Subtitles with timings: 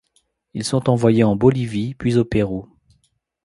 [0.55, 2.67] Ils sont envoyés en Bolivie, puis au Pérou.